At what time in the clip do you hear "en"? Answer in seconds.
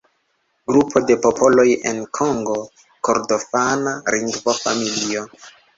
1.91-2.01